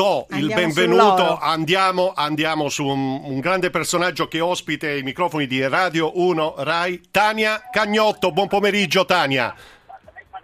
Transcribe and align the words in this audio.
do 0.00 0.26
il 0.30 0.36
Andiamo 0.36 0.62
benvenuto, 0.62 1.02
sull'oro. 1.02 1.38
andiamo, 1.40 2.12
andiamo 2.16 2.68
su 2.70 2.86
un, 2.86 3.20
un 3.22 3.38
grande 3.38 3.68
personaggio 3.68 4.28
che 4.28 4.40
ospite 4.40 4.96
i 4.96 5.02
microfoni 5.02 5.46
di 5.46 5.66
Radio 5.68 6.18
1 6.18 6.54
Rai, 6.58 7.02
Tania 7.10 7.68
Cagnotto. 7.70 8.32
Buon 8.32 8.48
pomeriggio 8.48 9.04
Tania. 9.04 9.54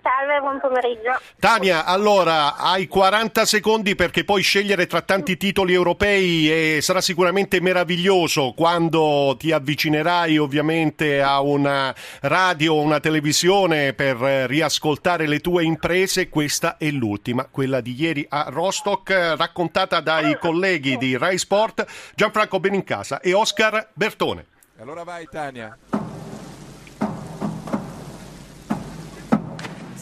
Salve, 0.07 0.39
buon 0.39 0.61
pomeriggio. 0.61 1.21
Tania, 1.41 1.85
allora 1.85 2.55
hai 2.55 2.87
40 2.87 3.45
secondi 3.45 3.97
perché 3.97 4.23
puoi 4.23 4.41
scegliere 4.41 4.87
tra 4.87 5.03
tanti 5.03 5.37
titoli 5.37 5.73
europei 5.73 6.77
e 6.77 6.81
sarà 6.81 7.01
sicuramente 7.01 7.61
meraviglioso 7.61 8.53
quando 8.57 9.35
ti 9.37 9.51
avvicinerai 9.51 10.39
ovviamente 10.39 11.21
a 11.21 11.41
una 11.41 11.93
radio 12.21 12.75
o 12.75 12.83
una 12.83 13.01
televisione 13.01 13.95
per 13.95 14.17
riascoltare 14.19 15.27
le 15.27 15.41
tue 15.41 15.65
imprese. 15.65 16.29
Questa 16.29 16.77
è 16.77 16.89
l'ultima, 16.91 17.49
quella 17.51 17.81
di 17.81 18.01
ieri 18.01 18.25
a 18.29 18.47
Rostock, 18.49 19.35
raccontata 19.37 19.99
dai 19.99 20.39
colleghi 20.39 20.97
di 20.99 21.17
Rai 21.17 21.37
Sport 21.37 21.85
Gianfranco 22.15 22.61
Benincasa 22.61 23.19
e 23.19 23.35
Oscar 23.35 23.89
Bertone. 23.93 24.47
Allora 24.79 25.03
vai 25.03 25.27
Tania. 25.29 25.77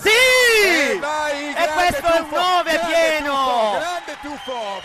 Sì! 0.05 0.11
E 0.67 0.99
vai, 0.99 1.54
E 1.65 1.69
questo 1.69 2.07
è 2.07 2.19
un 2.19 2.29
tuffo, 2.29 2.37
9 2.37 2.73
grande 2.73 2.93
pieno! 2.93 3.71
grande 3.79 4.17
tuffo! 4.21 4.81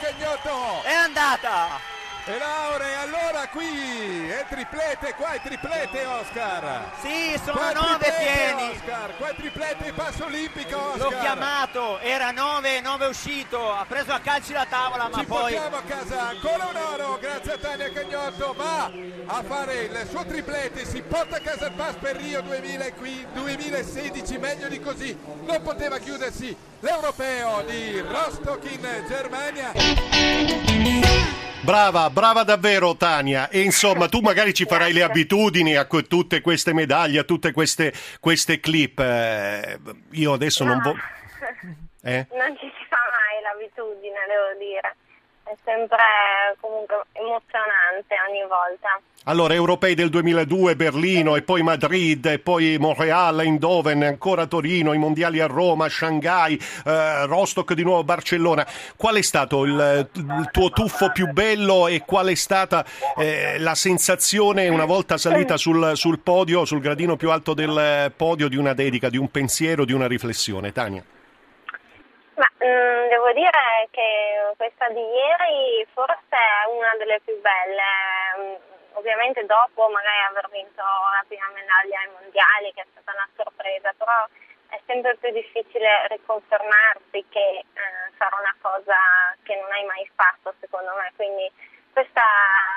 Cagnotto! 0.00 0.82
È 0.82 0.92
andata! 0.92 1.91
E 2.24 2.38
Laure, 2.38 2.94
allora 2.94 3.48
qui 3.48 4.28
è 4.28 4.46
triplete, 4.48 5.12
qua 5.16 5.32
è 5.32 5.40
triplete 5.42 6.04
Oscar! 6.04 6.92
Sì, 7.00 7.36
sono 7.44 7.58
Qua 7.58 7.70
è 7.70 7.74
9 7.74 7.98
triplete, 7.98 8.16
pieni! 8.22 8.70
Oscar, 8.70 9.16
qua 9.16 9.28
è 9.28 9.34
triplete 9.34 9.88
in 9.88 9.94
passo 9.94 10.24
olimpico 10.26 10.80
Oscar! 10.80 10.98
L'ho 10.98 11.18
chiamato, 11.18 11.98
era 11.98 12.30
9, 12.30 12.80
9 12.80 13.06
uscito, 13.06 13.72
ha 13.74 13.84
preso 13.88 14.12
a 14.12 14.20
calci 14.20 14.52
la 14.52 14.66
tavola, 14.68 15.08
ma 15.08 15.18
Ci 15.18 15.24
poi 15.24 15.40
portiamo 15.40 15.76
a 15.76 15.82
casa 15.82 16.28
ancora 16.28 16.66
un 16.66 16.76
oro 16.76 17.18
grazie 17.20 17.52
a 17.54 17.58
Tania 17.58 17.90
Cagnotto 17.90 18.54
va 18.56 18.92
a 19.26 19.42
fare 19.42 19.82
il 19.82 20.06
suo 20.08 20.24
triplete 20.24 20.84
si 20.84 21.02
porta 21.02 21.38
a 21.38 21.40
casa 21.40 21.66
il 21.66 21.72
pass 21.72 21.94
per 21.94 22.16
Rio 22.16 22.40
2015 22.42 23.26
2016 23.32 24.38
meglio 24.38 24.68
di 24.68 24.80
così 24.80 25.18
non 25.44 25.60
poteva 25.62 25.98
chiudersi 25.98 26.56
l'europeo 26.80 27.62
di 27.62 27.98
Rostock 28.00 28.70
in 28.70 29.04
Germania 29.08 29.72
Brava, 31.64 32.10
brava 32.10 32.42
davvero 32.42 32.96
Tania. 32.96 33.48
E 33.48 33.60
insomma, 33.60 34.08
tu 34.08 34.18
magari 34.20 34.52
ci 34.52 34.64
farai 34.64 34.92
le 34.92 35.02
abitudini 35.04 35.76
a 35.76 35.86
que- 35.86 36.02
tutte 36.08 36.40
queste 36.40 36.72
medaglie, 36.72 37.20
a 37.20 37.24
tutte 37.24 37.52
queste, 37.52 37.92
queste 38.20 38.58
clip. 38.58 38.98
Eh, 38.98 39.78
io 40.10 40.32
adesso 40.32 40.64
non 40.64 40.80
voglio... 40.82 41.00
Eh? 42.04 42.26
Non 42.32 42.56
ci 42.58 42.66
si 42.66 42.84
fa 42.88 42.98
mai 43.14 43.40
l'abitudine, 43.42 44.18
devo 44.26 44.58
dire. 44.58 44.96
È 45.44 45.56
sempre 45.64 46.56
comunque 46.60 47.02
emozionante 47.12 48.14
ogni 48.28 48.42
volta. 48.48 49.00
Allora, 49.24 49.54
europei 49.54 49.94
del 49.94 50.08
2002, 50.08 50.74
Berlino, 50.74 51.36
e 51.36 51.42
poi 51.42 51.62
Madrid, 51.62 52.26
e 52.26 52.38
poi 52.40 52.76
Montreal, 52.78 53.40
Eindhoven, 53.40 54.02
ancora 54.02 54.46
Torino, 54.46 54.92
i 54.92 54.98
mondiali 54.98 55.38
a 55.38 55.46
Roma, 55.46 55.88
Shanghai, 55.88 56.58
eh, 56.84 57.26
Rostock 57.26 57.74
di 57.74 57.84
nuovo, 57.84 58.02
Barcellona. 58.02 58.66
Qual 58.96 59.14
è 59.14 59.22
stato 59.22 59.64
il, 59.64 60.08
il 60.14 60.48
tuo 60.50 60.70
tuffo 60.70 61.12
più 61.12 61.28
bello 61.28 61.86
e 61.86 62.02
qual 62.04 62.28
è 62.28 62.34
stata 62.34 62.84
eh, 63.16 63.58
la 63.60 63.76
sensazione 63.76 64.68
una 64.68 64.86
volta 64.86 65.16
salita 65.16 65.56
sul, 65.56 65.92
sul 65.94 66.18
podio, 66.18 66.64
sul 66.64 66.80
gradino 66.80 67.14
più 67.14 67.30
alto 67.30 67.54
del 67.54 68.12
podio, 68.16 68.48
di 68.48 68.56
una 68.56 68.74
dedica, 68.74 69.08
di 69.08 69.18
un 69.18 69.30
pensiero, 69.30 69.84
di 69.84 69.92
una 69.92 70.08
riflessione? 70.08 70.72
Tania. 70.72 71.04
Mm, 72.62 73.08
devo 73.08 73.32
dire 73.32 73.88
che 73.90 74.52
questa 74.56 74.88
di 74.90 75.00
ieri 75.00 75.84
forse 75.92 76.36
è 76.36 76.66
una 76.68 76.94
delle 76.96 77.20
più 77.24 77.38
belle. 77.40 77.82
Mm, 78.38 78.54
Ovviamente 78.94 79.46
dopo 79.46 79.88
magari 79.88 80.20
aver 80.28 80.48
vinto 80.50 80.82
la 80.82 81.24
prima 81.26 81.48
medaglia 81.54 82.00
ai 82.00 82.10
mondiali, 82.12 82.72
che 82.74 82.82
è 82.82 82.86
stata 82.92 83.12
una 83.12 83.28
sorpresa, 83.36 83.90
però 83.96 84.26
è 84.68 84.78
sempre 84.86 85.16
più 85.16 85.30
difficile 85.30 86.06
riconfermarsi 86.08 87.24
che 87.30 87.64
eh, 87.64 87.64
sarà 88.18 88.36
una 88.36 88.54
cosa 88.60 88.96
che 89.44 89.56
non 89.56 89.70
hai 89.72 89.84
mai 89.84 90.08
fatto, 90.14 90.52
secondo 90.60 90.92
me. 90.94 91.10
Quindi 91.16 91.50
questa 91.92 92.22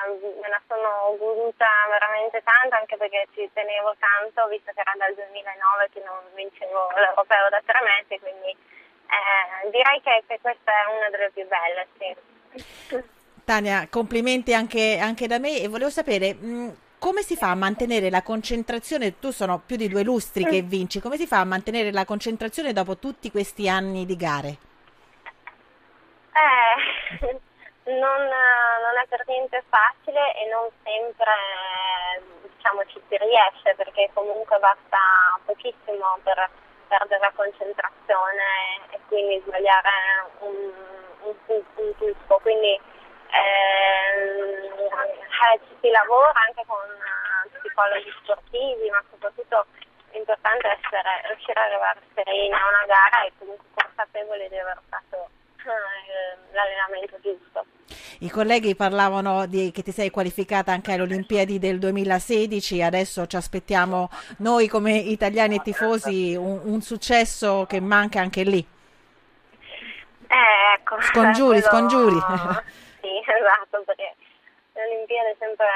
mm, 0.08 0.40
me 0.40 0.48
la 0.48 0.60
sono 0.66 1.14
goduta 1.18 1.68
veramente 1.90 2.42
tanto, 2.42 2.76
anche 2.76 2.96
perché 2.96 3.26
ci 3.34 3.50
tenevo 3.52 3.94
tanto, 3.98 4.48
visto 4.48 4.72
che 4.72 4.80
era 4.80 4.94
dal 4.96 5.14
2009 5.14 5.90
che 5.92 6.00
non 6.00 6.16
vincevo 6.34 6.92
l'europeo 6.96 7.48
da 7.50 7.60
tre 7.64 7.80
metri, 7.82 8.18
quindi 8.20 8.56
eh, 9.06 9.70
direi 9.70 10.00
che, 10.02 10.24
che 10.26 10.38
questa 10.40 10.70
è 10.70 10.96
una 10.96 11.10
delle 11.10 11.30
più 11.32 11.46
belle, 11.46 11.86
sì. 11.98 13.14
Tania, 13.44 13.86
complimenti 13.88 14.52
anche, 14.54 14.98
anche 14.98 15.26
da 15.26 15.38
me 15.38 15.60
e 15.60 15.68
volevo 15.68 15.90
sapere 15.90 16.34
mh, 16.34 16.76
come 16.98 17.22
si 17.22 17.36
fa 17.36 17.50
a 17.50 17.54
mantenere 17.54 18.10
la 18.10 18.22
concentrazione? 18.22 19.18
Tu 19.18 19.30
sono 19.30 19.62
più 19.64 19.76
di 19.76 19.88
due 19.88 20.02
lustri 20.02 20.44
che 20.44 20.62
vinci, 20.62 21.00
come 21.00 21.16
si 21.16 21.26
fa 21.26 21.40
a 21.40 21.44
mantenere 21.44 21.92
la 21.92 22.04
concentrazione 22.04 22.72
dopo 22.72 22.96
tutti 22.96 23.30
questi 23.30 23.68
anni 23.68 24.06
di 24.06 24.16
gare? 24.16 24.56
Eh, 26.32 27.20
non, 27.92 28.20
non 28.22 28.96
è 29.00 29.06
per 29.08 29.22
niente 29.26 29.62
facile 29.68 30.34
e 30.34 30.48
non 30.50 30.68
sempre 30.82 31.32
diciamo, 32.56 32.84
ci 32.86 33.00
si 33.08 33.16
riesce 33.16 33.74
perché 33.76 34.10
comunque 34.12 34.58
basta 34.58 34.98
pochissimo 35.44 36.18
per 36.24 36.50
perdere 36.88 37.20
la 37.20 37.32
concentrazione 37.34 38.44
e 38.90 39.00
quindi 39.08 39.42
sbagliare 39.46 39.90
un, 40.40 40.72
un, 41.20 41.34
un 41.46 41.96
tuffo. 41.96 42.38
Quindi 42.38 42.80
ehm, 43.30 44.76
eh, 45.52 45.60
ci 45.68 45.76
si 45.80 45.90
lavora 45.90 46.40
anche 46.46 46.64
con 46.66 46.88
eh, 46.88 47.58
psicologi 47.58 48.12
sportivi, 48.22 48.90
ma 48.90 49.02
soprattutto 49.10 49.66
è 50.10 50.18
essere, 50.68 51.28
riuscire 51.28 51.60
ad 51.60 51.66
arrivare 51.70 52.00
sereni 52.14 52.52
a 52.52 52.68
una 52.68 52.84
gara 52.86 53.24
e 53.24 53.32
comunque 53.38 53.66
consapevoli 53.74 54.48
di 54.48 54.58
aver 54.58 54.80
fatto 54.88 55.16
eh, 55.16 55.35
l'allenamento 56.56 57.16
giusto. 57.22 57.64
I 58.20 58.30
colleghi 58.30 58.74
parlavano 58.74 59.46
di, 59.46 59.70
che 59.70 59.82
ti 59.82 59.92
sei 59.92 60.10
qualificata 60.10 60.72
anche 60.72 60.92
alle 60.92 61.02
Olimpiadi 61.02 61.58
del 61.58 61.78
2016, 61.78 62.82
adesso 62.82 63.26
ci 63.26 63.36
aspettiamo 63.36 64.08
noi 64.38 64.66
come 64.68 64.96
italiani 64.96 65.56
e 65.56 65.60
tifosi 65.62 66.34
un, 66.34 66.60
un 66.64 66.80
successo 66.80 67.66
che 67.68 67.78
manca 67.80 68.20
anche 68.20 68.42
lì. 68.42 68.66
Eh, 70.28 70.74
ecco, 70.74 71.00
Scongiuri, 71.00 71.60
quello- 71.62 71.68
scongiuri. 71.68 72.16
Sì, 73.06 73.22
esatto, 73.22 73.84
perché 73.86 74.16
l'Olimpiade 74.74 75.30
è 75.30 75.36
sempre 75.38 75.66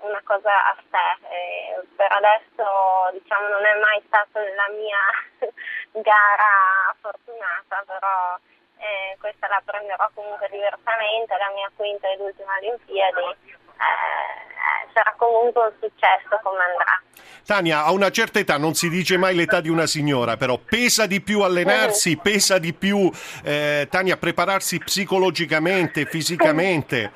una 0.00 0.20
cosa 0.24 0.72
a 0.72 0.76
sé. 0.90 1.26
e 1.28 1.86
per 1.94 2.10
adesso 2.10 2.64
diciamo 3.12 3.48
non 3.48 3.64
è 3.66 3.74
mai 3.78 4.00
stata 4.06 4.40
la 4.40 4.68
mia 4.72 5.52
gara 6.00 6.96
fortunata, 7.02 7.84
però 7.84 8.38
eh, 8.80 9.16
questa 9.20 9.46
la 9.48 9.60
prenderò 9.64 10.08
comunque 10.14 10.48
diversamente, 10.50 11.36
la 11.36 11.52
mia 11.54 11.70
quinta 11.76 12.10
ed 12.10 12.20
ultima 12.20 12.56
Olimpiadi. 12.56 13.28
eh, 13.76 14.50
sarà 14.92 15.14
comunque 15.16 15.62
un 15.62 15.72
successo 15.80 16.40
come 16.42 16.58
andrà. 16.62 17.00
Tania, 17.46 17.84
a 17.84 17.92
una 17.92 18.10
certa 18.10 18.38
età 18.38 18.58
non 18.58 18.74
si 18.74 18.88
dice 18.88 19.16
mai 19.16 19.34
l'età 19.34 19.60
di 19.60 19.68
una 19.68 19.86
signora, 19.86 20.36
però 20.36 20.56
pesa 20.58 21.06
di 21.06 21.20
più 21.20 21.40
allenarsi, 21.40 22.16
pesa 22.16 22.58
di 22.58 22.72
più, 22.72 23.10
eh, 23.44 23.88
Tania, 23.90 24.16
prepararsi 24.16 24.78
psicologicamente, 24.78 26.06
fisicamente. 26.06 27.10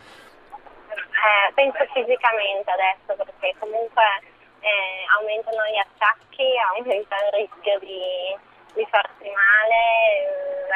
Eh, 1.25 1.53
penso 1.55 1.79
fisicamente 1.93 2.71
adesso 2.71 3.15
perché 3.23 3.55
comunque 3.59 4.03
eh, 4.61 5.05
aumentano 5.19 5.63
gli 5.71 5.79
attacchi, 5.79 6.49
aumenta 6.75 7.17
il 7.17 7.31
rischio 7.39 7.79
di, 7.79 8.37
di 8.75 8.87
farsi 8.91 9.31
male, 9.31 9.81
eh, 10.19 10.34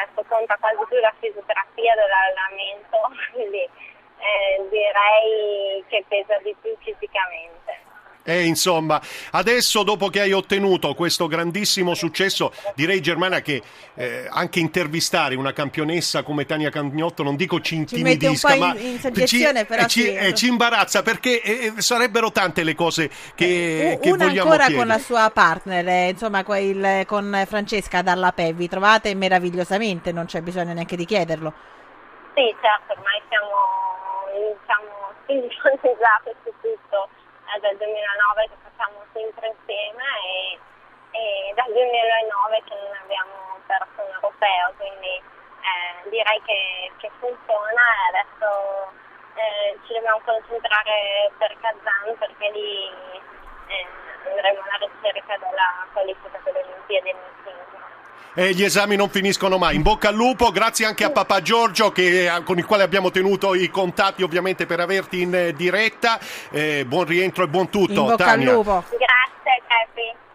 adesso 0.09 0.23
conta 0.27 0.57
quasi 0.59 0.77
più 0.87 0.99
la 0.99 1.13
fisioterapia 1.19 1.93
dell'allenamento, 1.95 2.97
quindi 3.33 3.61
eh, 3.61 4.67
direi 4.69 5.83
che 5.87 6.03
pesa 6.07 6.37
di 6.39 6.55
più 6.61 6.75
fisicamente. 6.79 7.87
E 8.21 8.43
insomma, 8.45 9.01
adesso 9.31 9.81
dopo 9.81 10.09
che 10.09 10.19
hai 10.21 10.33
ottenuto 10.33 10.93
questo 10.93 11.25
grandissimo 11.27 11.95
successo, 11.95 12.51
direi 12.75 13.01
Germana 13.01 13.39
che 13.41 13.61
eh, 13.95 14.27
anche 14.29 14.59
intervistare 14.59 15.33
una 15.35 15.51
campionessa 15.53 16.21
come 16.21 16.45
Tania 16.45 16.69
Cagnotto, 16.69 17.23
non 17.23 17.35
dico 17.35 17.59
ci 17.59 17.83
Ci 17.87 18.01
mette 18.03 18.27
un 18.27 18.33
intimidisca, 18.33 18.47
po' 18.49 18.53
in- 18.53 18.59
ma 18.59 18.77
in 18.79 18.99
soggezione, 18.99 19.59
ci, 19.61 19.65
però 19.65 19.81
eh, 19.83 19.87
ci, 19.87 20.01
sì. 20.01 20.13
eh, 20.13 20.33
ci 20.35 20.47
imbarazza 20.47 21.01
perché 21.01 21.41
eh, 21.41 21.73
sarebbero 21.77 22.31
tante 22.31 22.63
le 22.63 22.75
cose 22.75 23.09
che, 23.33 23.95
U- 23.97 23.99
che 23.99 24.11
Una 24.11 24.25
vogliamo 24.25 24.49
ancora 24.51 24.65
chiedere. 24.67 24.77
con 24.77 24.87
la 24.87 24.99
sua 24.99 25.29
partner, 25.31 25.87
eh, 25.87 26.09
insomma 26.09 26.43
quel- 26.43 27.05
con 27.07 27.43
Francesca 27.47 28.01
Dalla 28.03 28.31
Pe, 28.31 28.53
vi 28.53 28.67
trovate 28.67 29.15
meravigliosamente, 29.15 30.11
non 30.11 30.25
c'è 30.25 30.41
bisogno 30.41 30.73
neanche 30.73 30.95
di 30.97 31.05
chiederlo. 31.05 31.51
Sì, 32.35 32.55
certo, 32.61 32.93
ormai 32.93 33.21
siamo 33.27 33.47
diciamo, 34.53 35.13
sintonizzate 35.25 36.35
su 36.43 36.51
tutto 36.61 37.09
è 37.55 37.59
dal 37.59 37.75
2009 37.77 38.49
che 38.49 38.57
facciamo 38.61 39.05
sempre 39.13 39.47
insieme 39.47 40.03
e, 40.23 40.59
e 41.11 41.53
dal 41.55 41.71
2009 41.73 42.63
che 42.65 42.75
non 42.75 42.95
abbiamo 43.01 43.59
perso 43.65 44.01
un 44.05 44.13
europeo, 44.13 44.73
quindi 44.77 45.13
eh, 45.17 46.09
direi 46.09 46.41
che, 46.45 46.91
che 46.97 47.09
funziona 47.19 47.81
e 47.81 48.17
adesso 48.17 48.91
eh, 49.35 49.79
ci 49.85 49.93
dobbiamo 49.93 50.21
concentrare 50.25 51.31
per 51.37 51.55
Kazan 51.59 52.17
perché 52.17 52.51
lì 52.51 52.91
eh, 53.67 53.87
andremo 54.29 54.61
alla 54.61 54.85
ricerca 54.85 55.37
della 55.37 55.87
qualifica 55.93 56.39
per 56.43 56.53
le 56.53 56.63
Olimpiadi 56.63 57.13
nel 57.13 57.33
singolo. 57.43 57.98
E 58.39 58.53
gli 58.53 58.63
esami 58.63 58.95
non 58.95 59.09
finiscono 59.09 59.57
mai. 59.57 59.75
In 59.75 59.81
bocca 59.81 60.07
al 60.07 60.15
lupo, 60.15 60.49
grazie 60.49 60.85
anche 60.85 61.03
a 61.03 61.09
papà 61.09 61.41
Giorgio 61.41 61.91
che, 61.91 62.31
con 62.45 62.57
il 62.57 62.65
quale 62.65 62.83
abbiamo 62.83 63.11
tenuto 63.11 63.53
i 63.53 63.69
contatti 63.69 64.23
ovviamente 64.23 64.65
per 64.65 64.79
averti 64.79 65.19
in 65.19 65.53
diretta. 65.57 66.17
Eh, 66.49 66.85
buon 66.87 67.03
rientro 67.03 67.43
e 67.43 67.47
buon 67.47 67.67
tutto. 67.69 67.91
In 67.91 68.05
bocca 68.05 68.15
Tania. 68.15 68.47
al 68.47 68.55
lupo. 68.55 68.85
Grazie. 68.91 69.18